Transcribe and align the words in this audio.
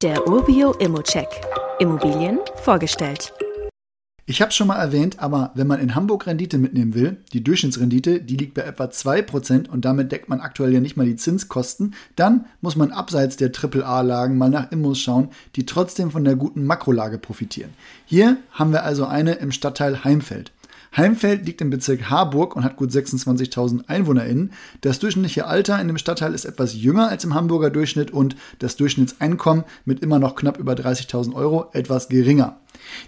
Der 0.00 0.28
Urbio 0.28 0.74
Immocheck. 0.74 1.26
Immobilien 1.80 2.38
vorgestellt. 2.62 3.32
Ich 4.26 4.40
habe 4.40 4.50
es 4.50 4.54
schon 4.54 4.68
mal 4.68 4.76
erwähnt, 4.76 5.18
aber 5.18 5.50
wenn 5.56 5.66
man 5.66 5.80
in 5.80 5.96
Hamburg 5.96 6.28
Rendite 6.28 6.56
mitnehmen 6.58 6.94
will, 6.94 7.16
die 7.32 7.42
Durchschnittsrendite, 7.42 8.20
die 8.20 8.36
liegt 8.36 8.54
bei 8.54 8.62
etwa 8.62 8.84
2% 8.84 9.68
und 9.68 9.84
damit 9.84 10.12
deckt 10.12 10.28
man 10.28 10.38
aktuell 10.38 10.72
ja 10.72 10.78
nicht 10.78 10.96
mal 10.96 11.04
die 11.04 11.16
Zinskosten, 11.16 11.96
dann 12.14 12.44
muss 12.60 12.76
man 12.76 12.92
abseits 12.92 13.38
der 13.38 13.50
AAA-Lagen 13.50 14.38
mal 14.38 14.50
nach 14.50 14.70
Immos 14.70 15.00
schauen, 15.00 15.30
die 15.56 15.66
trotzdem 15.66 16.12
von 16.12 16.22
der 16.22 16.36
guten 16.36 16.64
Makrolage 16.64 17.18
profitieren. 17.18 17.70
Hier 18.06 18.36
haben 18.52 18.70
wir 18.70 18.84
also 18.84 19.04
eine 19.04 19.32
im 19.32 19.50
Stadtteil 19.50 20.04
Heimfeld. 20.04 20.52
Heimfeld 20.96 21.46
liegt 21.46 21.60
im 21.60 21.70
Bezirk 21.70 22.10
Harburg 22.10 22.56
und 22.56 22.64
hat 22.64 22.76
gut 22.76 22.90
26.000 22.90 23.88
EinwohnerInnen. 23.88 24.52
Das 24.80 24.98
durchschnittliche 24.98 25.46
Alter 25.46 25.80
in 25.80 25.88
dem 25.88 25.98
Stadtteil 25.98 26.34
ist 26.34 26.44
etwas 26.44 26.74
jünger 26.74 27.08
als 27.08 27.24
im 27.24 27.34
Hamburger 27.34 27.70
Durchschnitt 27.70 28.10
und 28.10 28.36
das 28.58 28.76
Durchschnittseinkommen 28.76 29.64
mit 29.84 30.00
immer 30.00 30.18
noch 30.18 30.34
knapp 30.34 30.58
über 30.58 30.72
30.000 30.72 31.34
Euro 31.34 31.66
etwas 31.72 32.08
geringer. 32.08 32.58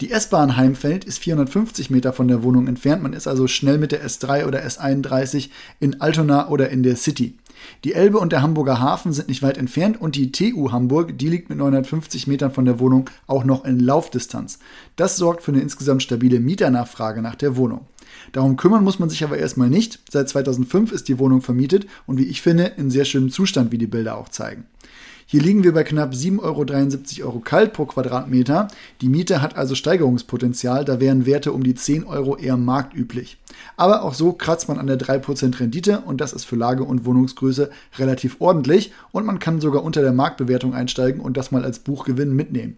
Die 0.00 0.10
S-Bahn 0.10 0.56
Heimfeld 0.56 1.04
ist 1.04 1.18
450 1.18 1.90
Meter 1.90 2.12
von 2.12 2.28
der 2.28 2.42
Wohnung 2.42 2.66
entfernt. 2.66 3.02
Man 3.02 3.12
ist 3.12 3.26
also 3.26 3.46
schnell 3.46 3.78
mit 3.78 3.92
der 3.92 4.06
S3 4.06 4.46
oder 4.46 4.64
S31 4.64 5.50
in 5.80 6.00
Altona 6.00 6.48
oder 6.48 6.70
in 6.70 6.82
der 6.82 6.96
City. 6.96 7.36
Die 7.84 7.94
Elbe 7.94 8.18
und 8.18 8.32
der 8.32 8.42
Hamburger 8.42 8.80
Hafen 8.80 9.12
sind 9.12 9.28
nicht 9.28 9.42
weit 9.42 9.58
entfernt 9.58 10.00
und 10.00 10.16
die 10.16 10.32
TU 10.32 10.72
Hamburg, 10.72 11.18
die 11.18 11.28
liegt 11.28 11.48
mit 11.48 11.58
950 11.58 12.26
Metern 12.26 12.52
von 12.52 12.64
der 12.64 12.78
Wohnung 12.78 13.10
auch 13.26 13.44
noch 13.44 13.64
in 13.64 13.80
Laufdistanz. 13.80 14.58
Das 14.96 15.16
sorgt 15.16 15.42
für 15.42 15.52
eine 15.52 15.60
insgesamt 15.60 16.02
stabile 16.02 16.40
Mieternachfrage 16.40 17.22
nach 17.22 17.34
der 17.34 17.56
Wohnung. 17.56 17.86
Darum 18.32 18.56
kümmern 18.56 18.84
muss 18.84 18.98
man 18.98 19.10
sich 19.10 19.24
aber 19.24 19.38
erstmal 19.38 19.68
nicht. 19.68 20.00
Seit 20.10 20.28
2005 20.28 20.92
ist 20.92 21.08
die 21.08 21.18
Wohnung 21.18 21.42
vermietet 21.42 21.86
und 22.06 22.18
wie 22.18 22.26
ich 22.26 22.42
finde, 22.42 22.64
in 22.76 22.90
sehr 22.90 23.04
schönem 23.04 23.30
Zustand, 23.30 23.72
wie 23.72 23.78
die 23.78 23.86
Bilder 23.86 24.16
auch 24.16 24.28
zeigen. 24.28 24.64
Hier 25.32 25.40
liegen 25.40 25.64
wir 25.64 25.72
bei 25.72 25.82
knapp 25.82 26.12
7,73 26.12 27.24
Euro, 27.24 27.38
kalt 27.38 27.72
pro 27.72 27.86
Quadratmeter. 27.86 28.68
Die 29.00 29.08
Miete 29.08 29.40
hat 29.40 29.56
also 29.56 29.74
Steigerungspotenzial, 29.74 30.84
da 30.84 31.00
wären 31.00 31.24
Werte 31.24 31.54
um 31.54 31.62
die 31.62 31.74
10 31.74 32.04
Euro 32.04 32.36
eher 32.36 32.58
marktüblich. 32.58 33.38
Aber 33.78 34.02
auch 34.02 34.12
so 34.12 34.34
kratzt 34.34 34.68
man 34.68 34.78
an 34.78 34.88
der 34.88 34.98
3% 34.98 35.58
Rendite 35.58 36.00
und 36.00 36.20
das 36.20 36.34
ist 36.34 36.44
für 36.44 36.56
Lage 36.56 36.84
und 36.84 37.06
Wohnungsgröße 37.06 37.70
relativ 37.96 38.42
ordentlich 38.42 38.92
und 39.10 39.24
man 39.24 39.38
kann 39.38 39.62
sogar 39.62 39.84
unter 39.84 40.02
der 40.02 40.12
Marktbewertung 40.12 40.74
einsteigen 40.74 41.22
und 41.22 41.38
das 41.38 41.50
mal 41.50 41.64
als 41.64 41.78
Buchgewinn 41.78 42.36
mitnehmen. 42.36 42.76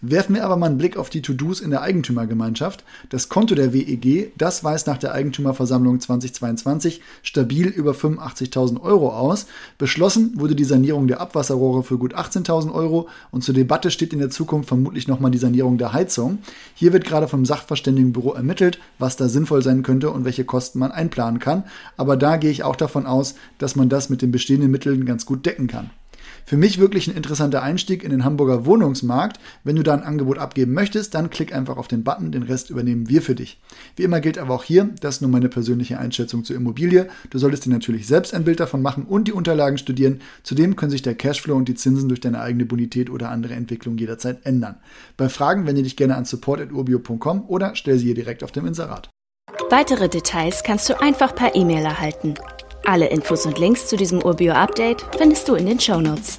Werfen 0.00 0.34
wir 0.34 0.44
aber 0.44 0.56
mal 0.56 0.66
einen 0.66 0.78
Blick 0.78 0.96
auf 0.96 1.10
die 1.10 1.22
To-Dos 1.22 1.60
in 1.60 1.70
der 1.70 1.82
Eigentümergemeinschaft. 1.82 2.84
Das 3.08 3.28
Konto 3.28 3.54
der 3.54 3.72
WEG, 3.72 4.32
das 4.36 4.64
weist 4.64 4.86
nach 4.86 4.98
der 4.98 5.12
Eigentümerversammlung 5.12 6.00
2022 6.00 7.00
stabil 7.22 7.68
über 7.68 7.92
85.000 7.92 8.80
Euro 8.80 9.10
aus. 9.10 9.46
Beschlossen 9.78 10.32
wurde 10.34 10.56
die 10.56 10.64
Sanierung 10.64 11.06
der 11.06 11.20
Abwasserrohre 11.20 11.82
für 11.82 11.98
gut 11.98 12.16
18.000 12.16 12.72
Euro 12.72 13.08
und 13.30 13.44
zur 13.44 13.54
Debatte 13.54 13.90
steht 13.90 14.12
in 14.12 14.18
der 14.18 14.30
Zukunft 14.30 14.68
vermutlich 14.68 15.06
nochmal 15.06 15.30
die 15.30 15.38
Sanierung 15.38 15.78
der 15.78 15.92
Heizung. 15.92 16.38
Hier 16.74 16.92
wird 16.92 17.04
gerade 17.04 17.28
vom 17.28 17.44
Sachverständigenbüro 17.44 18.32
ermittelt, 18.32 18.80
was 18.98 19.16
da 19.16 19.28
sinnvoll 19.28 19.62
sein 19.62 19.82
könnte 19.82 20.10
und 20.10 20.24
welche 20.24 20.44
Kosten 20.44 20.78
man 20.78 20.92
einplanen 20.92 21.38
kann. 21.38 21.64
Aber 21.96 22.16
da 22.16 22.36
gehe 22.36 22.50
ich 22.50 22.64
auch 22.64 22.76
davon 22.76 23.06
aus, 23.06 23.34
dass 23.58 23.76
man 23.76 23.88
das 23.88 24.10
mit 24.10 24.22
den 24.22 24.32
bestehenden 24.32 24.70
Mitteln 24.70 25.04
ganz 25.04 25.26
gut 25.26 25.46
decken 25.46 25.68
kann. 25.68 25.90
Für 26.44 26.56
mich 26.56 26.78
wirklich 26.78 27.08
ein 27.08 27.16
interessanter 27.16 27.62
Einstieg 27.62 28.02
in 28.02 28.10
den 28.10 28.24
Hamburger 28.24 28.66
Wohnungsmarkt. 28.66 29.38
Wenn 29.64 29.76
du 29.76 29.82
da 29.82 29.94
ein 29.94 30.02
Angebot 30.02 30.38
abgeben 30.38 30.74
möchtest, 30.74 31.14
dann 31.14 31.30
klick 31.30 31.54
einfach 31.54 31.76
auf 31.76 31.88
den 31.88 32.04
Button, 32.04 32.32
den 32.32 32.42
Rest 32.42 32.70
übernehmen 32.70 33.08
wir 33.08 33.22
für 33.22 33.34
dich. 33.34 33.60
Wie 33.96 34.02
immer 34.02 34.20
gilt 34.20 34.38
aber 34.38 34.54
auch 34.54 34.64
hier, 34.64 34.90
das 35.00 35.16
ist 35.16 35.20
nur 35.22 35.30
meine 35.30 35.48
persönliche 35.48 35.98
Einschätzung 35.98 36.44
zur 36.44 36.56
Immobilie. 36.56 37.08
Du 37.30 37.38
solltest 37.38 37.64
dir 37.66 37.70
natürlich 37.70 38.06
selbst 38.06 38.34
ein 38.34 38.44
Bild 38.44 38.60
davon 38.60 38.82
machen 38.82 39.04
und 39.04 39.28
die 39.28 39.32
Unterlagen 39.32 39.78
studieren. 39.78 40.20
Zudem 40.42 40.76
können 40.76 40.90
sich 40.90 41.02
der 41.02 41.14
Cashflow 41.14 41.56
und 41.56 41.68
die 41.68 41.74
Zinsen 41.74 42.08
durch 42.08 42.20
deine 42.20 42.40
eigene 42.40 42.66
Bonität 42.66 43.10
oder 43.10 43.30
andere 43.30 43.54
Entwicklung 43.54 43.96
jederzeit 43.98 44.44
ändern. 44.44 44.76
Bei 45.16 45.28
Fragen 45.28 45.66
wende 45.66 45.82
dich 45.82 45.96
gerne 45.96 46.16
an 46.16 46.24
support.urbio.com 46.24 47.44
oder 47.48 47.74
stell 47.74 47.98
sie 47.98 48.06
hier 48.06 48.14
direkt 48.14 48.44
auf 48.44 48.52
dem 48.52 48.66
Inserat. 48.66 49.10
Weitere 49.70 50.08
Details 50.08 50.62
kannst 50.64 50.88
du 50.88 51.00
einfach 51.00 51.34
per 51.34 51.54
E-Mail 51.54 51.84
erhalten. 51.84 52.34
Alle 52.84 53.06
Infos 53.06 53.46
und 53.46 53.58
Links 53.58 53.86
zu 53.86 53.96
diesem 53.96 54.22
Urbio-Update 54.22 55.04
findest 55.16 55.48
du 55.48 55.54
in 55.54 55.66
den 55.66 55.78
Show 55.78 56.00
Notes. 56.00 56.36